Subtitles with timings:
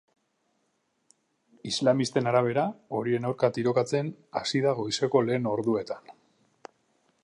[1.73, 2.63] Islamisten arabera,
[3.01, 4.11] horien aurka tirokatzen
[4.43, 6.15] hasi da goizeko lehen orduetan.